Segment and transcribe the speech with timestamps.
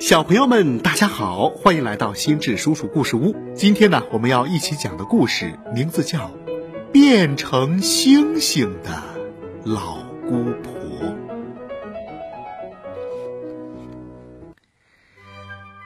[0.00, 3.36] 小朋友们，大家好，欢迎来到心智叔叔故事屋。
[3.54, 6.18] 今天呢，我们要一起讲的故事名字叫
[6.90, 9.02] 《变成星星的
[9.64, 9.98] 老
[10.28, 10.72] 姑婆》。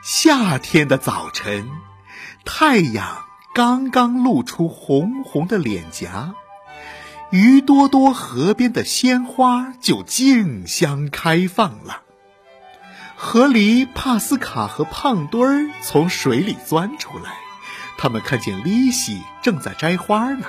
[0.03, 1.69] 夏天的早晨，
[2.47, 3.25] 太阳
[3.55, 6.35] 刚刚露出红红的脸颊，
[7.35, 12.03] 鱼多多河边的鲜花就竞相开放了。
[13.17, 17.33] 河狸，帕斯卡和胖墩儿从水里钻出来，
[17.99, 20.47] 他们看见丽西正在摘花呢。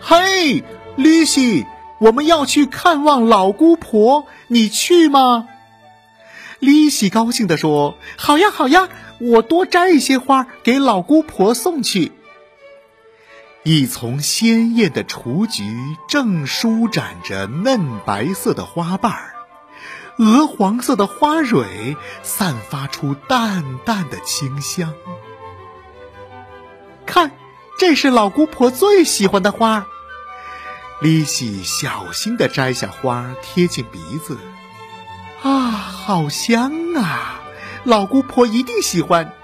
[0.00, 0.64] 嘿，
[0.96, 1.64] 丽西，
[2.00, 5.46] 我们要去看望老姑婆，你去吗？
[6.58, 8.88] 丽西高兴地说：“好呀，好呀，
[9.20, 12.10] 我多摘一些花给老姑婆送去。”
[13.70, 19.34] 一丛鲜艳的雏菊正舒展着嫩白色的花瓣儿，
[20.16, 24.94] 鹅黄色的花蕊散发出淡淡的清香。
[27.04, 27.32] 看，
[27.78, 29.86] 这是老姑婆最喜欢的花。
[31.02, 34.38] 丽西小心地摘下花，贴近鼻子。
[35.42, 37.42] 啊，好香啊！
[37.84, 39.34] 老姑婆一定喜欢。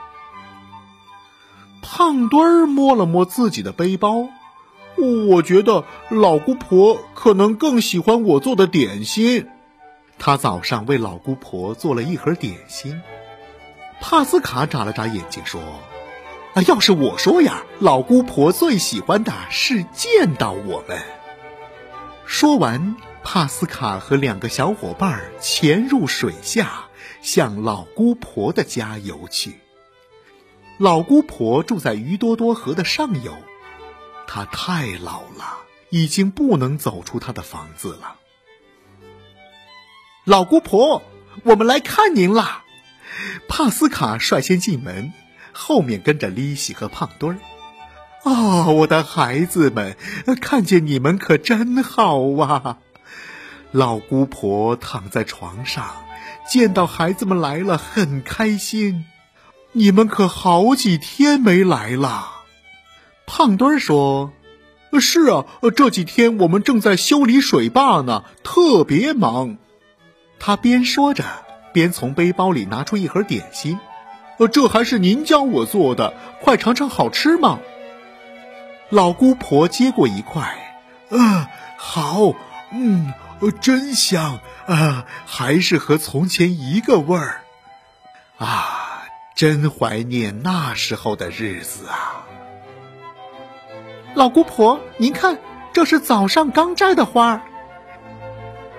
[1.97, 4.27] 胖墩儿摸了摸自己的背包，
[5.29, 9.47] 我觉得老姑婆可能更喜欢我做的点心。
[10.19, 13.01] 他早上为老姑婆做了一盒点心。
[14.01, 15.61] 帕斯卡眨了眨眼睛说
[16.55, 21.01] ：“啊，要是我说呀，老姑婆最喜欢的是见到我们。”
[22.27, 22.97] 说完。
[23.23, 26.87] 帕斯卡和两个小伙伴潜入水下，
[27.23, 29.61] 向老姑婆的家游去。
[30.79, 33.33] 老姑婆住在鱼多多河的上游，
[34.27, 35.59] 她太老了，
[35.91, 38.17] 已经不能走出她的房子了。
[40.25, 41.03] 老姑婆，
[41.45, 42.65] 我们来看您啦！
[43.47, 45.13] 帕斯卡率先进门，
[45.53, 47.39] 后面跟着丽西和胖墩儿。
[48.29, 49.97] 啊，我的孩子们，
[50.41, 52.79] 看见你们可真好哇！
[53.71, 56.05] 老姑婆躺在床上，
[56.49, 59.05] 见到孩子们来了，很开心。
[59.77, 62.31] 你们可好几天没来了。
[63.27, 64.33] 胖墩儿说
[65.01, 65.45] ：“是啊，
[65.77, 69.59] 这几天我们正在修理水坝呢，特别忙。”
[70.41, 71.25] 他边说着，
[71.73, 73.79] 边从背包里拿出一盒点心。
[74.39, 77.59] “呃，这还是您教我做的，快尝尝，好吃吗？”
[78.91, 80.57] 老姑婆接过一块
[81.11, 82.33] ，“啊，好，
[82.73, 83.13] 嗯。”
[83.61, 85.05] 真香啊！
[85.27, 87.43] 还是和从前一个味儿
[88.39, 88.84] 啊！
[89.35, 92.27] 真怀念那时候的日子啊！
[94.15, 95.39] 老姑婆，您看，
[95.73, 97.43] 这是早上刚摘的花儿。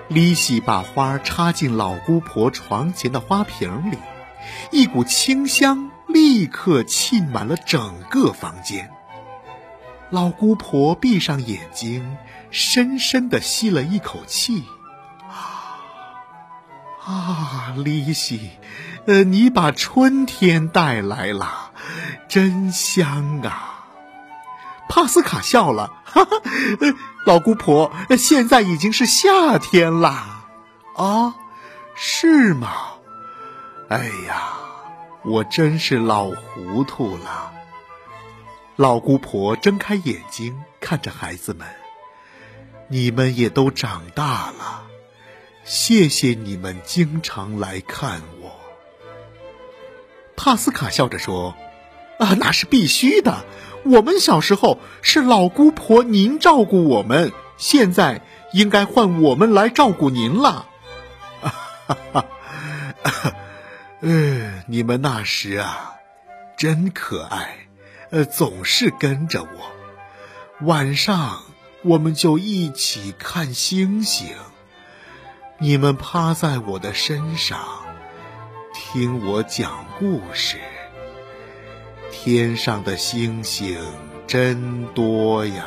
[0.08, 3.98] 丽西把花插进老姑婆床前的花瓶里，
[4.70, 8.90] 一股清香立刻沁满了整个房间。
[10.10, 12.16] 老姑婆闭上眼睛。
[12.48, 14.64] 深深地吸了一口气，
[15.28, 15.76] 啊
[17.04, 18.52] 啊，丽西，
[19.06, 21.70] 呃，你把春天带来了，
[22.28, 23.86] 真香啊！
[24.88, 26.42] 帕斯卡笑了，哈哈，
[27.24, 30.44] 老姑婆，现在已经是夏天了，
[30.96, 31.36] 啊，
[31.94, 32.72] 是吗？
[33.88, 34.52] 哎呀，
[35.24, 37.52] 我真是老糊涂了。
[38.74, 41.66] 老姑婆睁开眼睛，看着孩子们。
[42.88, 44.82] 你们也都长大了，
[45.64, 48.45] 谢谢你们经常来看我。
[50.36, 51.56] 帕斯卡笑着说
[52.20, 53.44] ：“啊，那是必须的。
[53.84, 58.20] 我们小时候是老姑婆您照顾我们，现在
[58.52, 60.66] 应该换我们来照顾您了。”
[61.40, 62.24] 哈哈，
[64.00, 65.94] 嗯，你们那时啊，
[66.56, 67.68] 真可爱，
[68.10, 71.42] 呃，总是跟着我，晚上。
[71.82, 74.26] 我们就一起看星星。
[75.58, 77.60] 你们趴在我的身上，
[78.78, 80.58] 听我讲故事。
[82.12, 83.78] 天上的星星
[84.26, 85.64] 真多呀，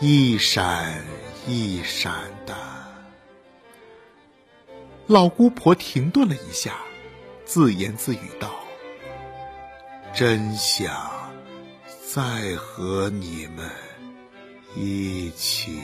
[0.00, 1.04] 一闪
[1.46, 2.14] 一闪
[2.46, 2.56] 的。
[5.06, 6.78] 老姑婆停顿了一下，
[7.44, 8.50] 自言自语道
[10.16, 11.30] ：“真想
[12.06, 13.70] 再和你们。”
[14.74, 15.78] 一起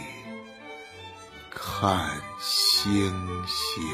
[1.51, 2.11] 看
[2.41, 3.13] 星
[3.47, 3.85] 星！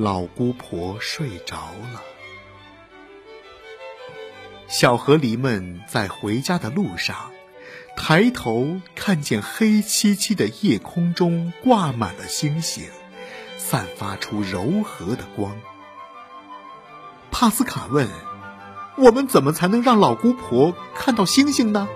[0.00, 1.56] 老姑婆睡着
[1.92, 2.00] 了。
[4.68, 7.32] 小河狸们在回家的路上，
[7.96, 12.88] 抬头看见黑漆漆的夜空中挂满了星星，
[13.56, 15.56] 散发出柔和的光。
[17.32, 18.08] 帕斯卡问
[18.98, 21.88] ：“我们怎么才能让老姑婆看到星星呢？”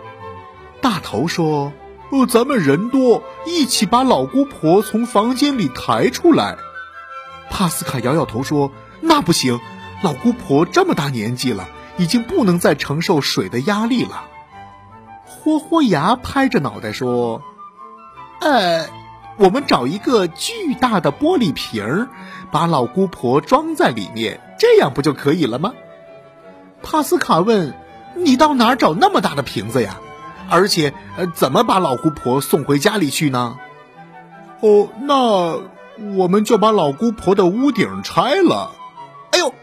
[0.82, 1.72] 大头说
[2.10, 6.56] ：“呃，咱们人多，一起把老姑婆从房间里抬出来。”
[7.50, 9.60] 帕斯卡摇摇头说：“那不行，
[10.02, 14.24] 老姑婆这么大年纪了，已经不能再承受水的压力了。”
[15.24, 17.42] 豁豁牙拍着脑袋说
[18.40, 18.86] ：“呃，
[19.36, 22.08] 我们找一个巨大的玻璃瓶儿，
[22.50, 25.72] 把老姑婆装在里面，这样不就可以了吗？”
[26.82, 27.74] 帕斯卡问
[28.16, 30.00] ：“你到哪儿找那么大的瓶子呀？
[30.48, 33.56] 而且，呃，怎么把老姑婆送回家里去呢？”
[34.60, 35.60] 哦，那
[36.16, 38.72] 我们就把老姑婆的屋顶拆了。
[39.30, 39.54] 哎呦，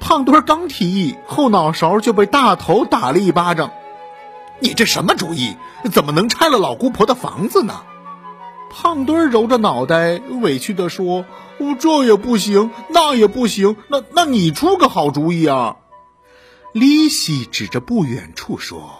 [0.00, 3.70] 胖墩儿刚提议，后脑勺就被大头打了一巴掌。
[4.58, 5.56] 你这什么主意？
[5.92, 7.82] 怎么能拆了老姑婆的房子呢？
[8.70, 11.24] 胖墩儿揉着脑袋，委屈地说
[11.78, 15.76] ：“这也不行，那也不行，那那你出个好主意啊！”
[16.72, 18.90] 利西指着不远处说：“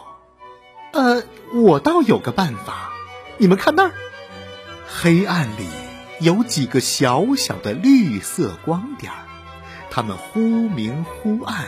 [0.93, 1.23] 呃，
[1.53, 2.93] 我倒有个办法，
[3.37, 3.93] 你们看那儿，
[4.87, 5.67] 黑暗里
[6.21, 9.19] 有几个小小的绿色光点儿，
[9.91, 11.67] 它们忽明忽暗，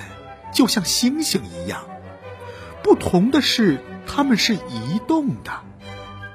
[0.53, 1.85] 就像星星一样。”
[2.83, 5.61] 不同的是，它们是移动的。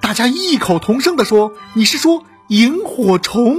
[0.01, 3.57] 大家异口同声地说：“你是说萤火虫？”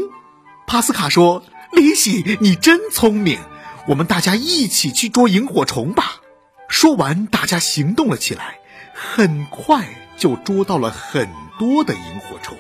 [0.68, 1.42] 帕斯卡说
[1.72, 3.40] ：“李喜，你真聪明，
[3.88, 6.20] 我们大家一起去捉萤火虫吧。”
[6.68, 8.58] 说完，大家行动了起来，
[8.94, 11.28] 很快就捉到了很
[11.58, 12.56] 多的萤火虫。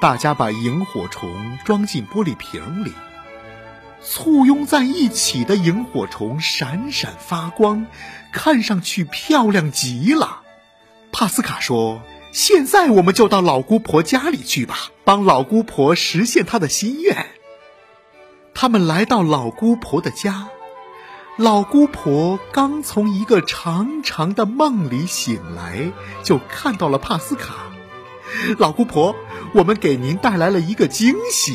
[0.00, 2.92] 大家把萤火虫装进玻璃瓶里。
[4.02, 7.86] 簇拥在一起的萤火虫闪闪发光，
[8.32, 10.40] 看上去漂亮极了。
[11.12, 12.00] 帕斯卡说
[12.32, 17.26] ：“现在我们就到老姑婆家里去吧，帮老姑婆实现她的心愿。”
[18.54, 20.48] 他们来到老姑婆的家，
[21.36, 25.92] 老姑婆刚从一个长长的梦里醒来，
[26.22, 27.69] 就看到了帕斯卡。
[28.58, 29.14] 老姑婆，
[29.52, 31.54] 我们给您带来了一个惊喜。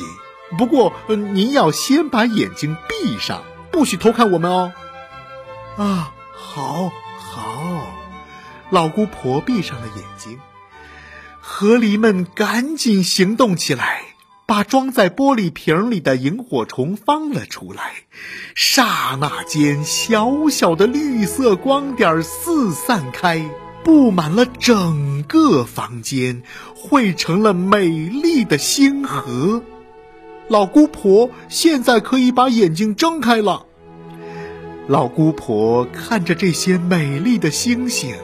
[0.57, 4.71] 不过，您要先把眼睛闭上，不许偷看我们哦。
[5.77, 7.87] 啊，好，好，
[8.69, 10.39] 老姑婆闭上了眼睛。
[11.41, 14.01] 河狸们赶紧行动起来，
[14.45, 17.93] 把装在玻璃瓶里的萤火虫放了出来。
[18.55, 23.43] 刹那间，小小的绿色光点四散开，
[23.85, 26.41] 布满了整个房间，
[26.75, 29.61] 汇成了美丽的星河。
[30.47, 33.67] 老姑婆现在可以把眼睛睁开了。
[34.87, 38.15] 老姑婆看着这些美丽的星星，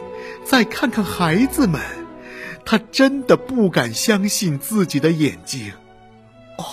[0.43, 1.79] 再看看孩子们，
[2.65, 5.73] 她真的不敢相信自己的眼睛。
[6.57, 6.65] 哦，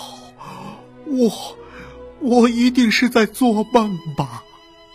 [1.05, 1.57] 我，
[2.21, 4.43] 我一定是在做梦吧？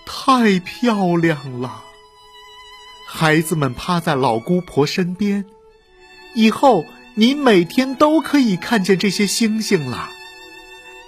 [0.04, 1.84] 太漂亮了！
[3.16, 5.44] 孩子们趴在老姑婆身边，
[6.34, 6.84] 以后
[7.14, 10.10] 你每天都可以看见这些星星了。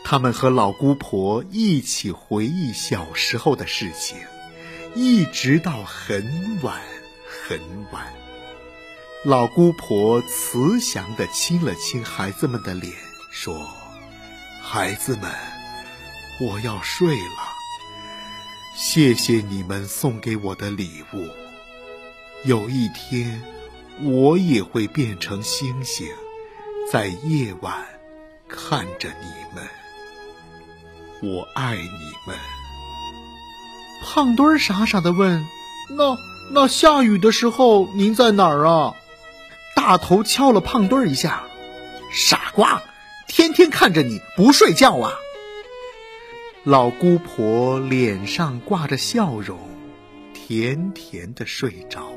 [0.05, 4.19] 他们和老姑婆一起回忆小时候的事情，
[4.95, 6.81] 一直到很晚
[7.27, 7.59] 很
[7.91, 8.15] 晚。
[9.25, 12.93] 老姑婆慈祥地亲了亲孩子们的脸，
[13.33, 13.69] 说
[14.63, 15.29] ：“孩子们，
[16.41, 17.57] 我要睡了。
[18.77, 21.46] 谢谢你们送给我的礼物。
[22.45, 23.43] 有一天，
[24.03, 26.07] 我也会变成星星，
[26.93, 27.85] 在夜晚
[28.49, 29.67] 看着你们。”
[31.23, 32.37] 我爱你们。
[34.05, 35.45] 胖墩儿傻傻的问
[35.91, 36.17] ：“那
[36.53, 38.95] 那下雨的时候您在哪儿啊？”
[39.75, 41.43] 大头敲了胖墩儿一下
[42.13, 42.83] ：“傻瓜，
[43.27, 45.13] 天天看着你不睡觉啊！”
[46.65, 49.59] 老姑婆脸上挂着笑容，
[50.35, 52.13] 甜甜的睡着。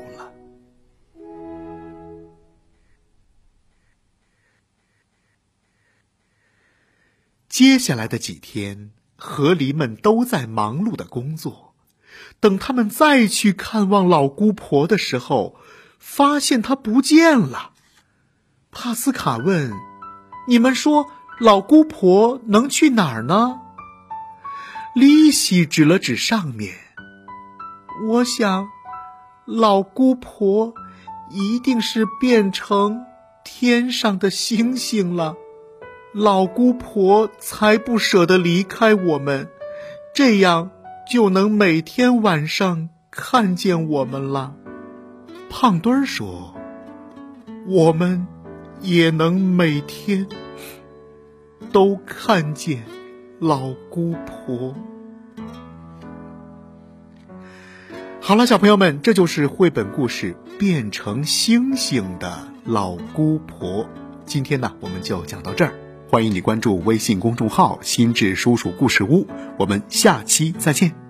[7.50, 8.92] 接下来的几天。
[9.22, 11.74] 河狸们都在忙碌的工作。
[12.40, 15.56] 等他们再去看望老姑婆的时候，
[15.98, 17.72] 发现她不见了。
[18.72, 19.70] 帕斯卡问
[20.48, 23.60] ：“你们说老姑婆能去哪儿呢？”
[24.96, 26.74] 利西指了指上面
[28.08, 28.70] ：“我想，
[29.44, 30.72] 老姑婆
[31.28, 33.04] 一定是变成
[33.44, 35.36] 天上的星星了。”
[36.12, 39.48] 老姑婆才不舍得离开我们，
[40.12, 40.72] 这样
[41.08, 44.56] 就能每天晚上看见我们了。
[45.48, 46.54] 胖墩儿说
[47.68, 48.26] ：“我们
[48.80, 50.26] 也能每天
[51.70, 52.82] 都看见
[53.38, 54.74] 老姑婆。
[58.20, 63.84] 好了，小朋友们，这就是绘本故事《变成星星的老姑婆》。
[64.26, 65.72] 今天呢，我们就讲到这儿。
[66.10, 69.24] 欢迎你关注微信公众号“心智叔叔故事屋”，
[69.56, 71.09] 我们下期再见。